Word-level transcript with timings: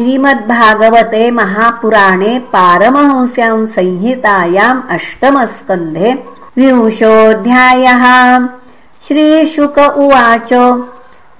श्रीमद्भागवते 0.00 1.30
महापुराणे 1.30 2.38
पारमहंस्यां 2.52 3.66
संहितायाम् 3.66 4.80
अष्टमस्कन्धे 4.90 6.12
विंशोऽध्यायः। 6.58 8.04
श्रीशुक 9.06 9.78
उवाच 9.78 10.52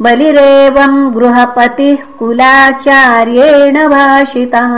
बलिरेवं 0.03 0.95
गृहपतिः 1.17 2.05
कुलाचार्येण 2.19 3.89
भाषितः। 3.89 4.75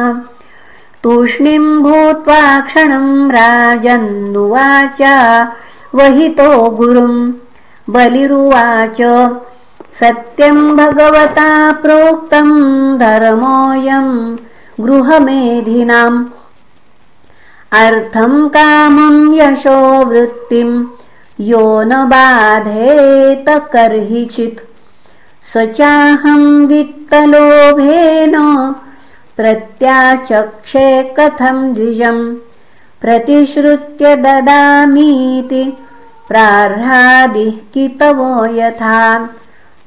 तूष्णीं 1.03 1.83
भूत्वा 1.83 2.61
क्षणं 2.61 3.30
राजन्नुवाच 3.30 5.03
वहितो 5.95 6.71
गुरुम् 6.71 7.33
बलिरुवाच 7.91 9.01
सत्यं 10.01 10.77
भगवता 10.77 11.73
प्रोक्तं 11.73 12.49
धर्मोऽयं 12.99 14.37
गृहमेधिनाम्। 14.81 16.25
अर्थं 17.73 18.49
कामं 18.49 19.35
यशो 19.35 20.05
वृत्तिं 20.05 20.71
यो 21.41 21.83
न 21.83 22.05
बाधेत 22.05 23.49
कर्हिचित्। 23.73 24.61
स 25.45 25.57
चाहं 25.77 26.67
वित्तलोभेन 26.67 28.35
प्रत्याचक्षे 29.36 31.03
कथं 31.19 31.75
द्विजम्। 31.75 32.34
प्रतिश्रुत्य 33.03 34.17
ददामीति 34.17 35.64
प्राह्रादिः 36.28 37.56
कितवो 37.75 38.47
यथा 38.47 38.98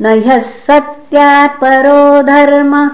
न 0.02 0.06
ह्यः 0.06 0.40
सत्यात् 0.40 1.62
परो 1.62 2.24
धर्म 2.24 2.92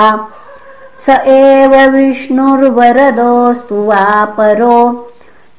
स 1.05 1.07
एव 1.37 1.73
विष्णुर्वरदोऽस्तु 1.95 3.79
वा 3.89 4.05
परो 4.39 4.79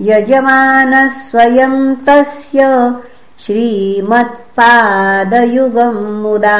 यजमानस्वयं 0.01 1.95
तस्य 1.95 2.95
श्रीमत्पादयुगं 3.39 6.23
मुदा। 6.23 6.57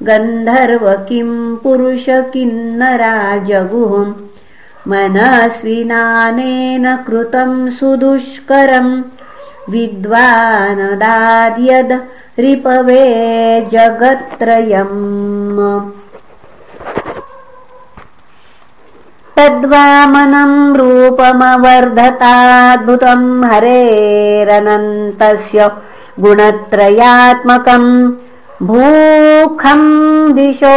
गन्धर्व 0.08 0.84
किं 1.08 1.30
पुरुष 1.62 2.06
किन्नरा 2.32 3.16
जगुः 3.48 3.92
मनस्विनानेन 4.90 6.86
कृतं 7.06 7.52
सुदुष्करम् 7.78 8.92
विद्वानदाद्यद् 9.72 10.72
रिपवे 12.38 13.04
जगत्त्रयम् 13.72 14.96
तद्वामनं 19.38 20.52
रूपमवर्धताद्भुतं 20.78 23.22
हरेरनन्तस्य 23.52 25.60
गुणत्रयात्मकम् 26.24 27.88
भूखं 28.68 29.80
दिशो 30.34 30.74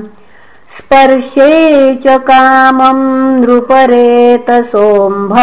स्पर्शे 0.75 1.49
च 2.05 2.19
कामं 2.29 3.01
नृपरेतसोऽम्भ 3.41 5.35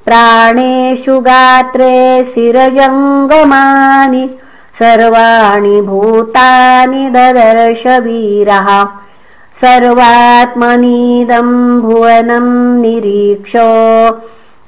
प्राणेषु 0.05 1.19
गात्रे 1.19 2.25
शिरजङ्गमानि 2.25 4.29
सर्वाणि 4.79 5.81
भूतानि 5.81 7.09
ददर्शवीरः 7.09 8.87
सर्वात्मनीदं 9.61 11.49
भुवनं 11.81 12.47
निरीक्ष 12.81 13.53